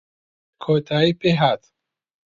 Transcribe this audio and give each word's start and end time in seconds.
کۆتایی 0.63 1.13
پێهات 1.19 1.61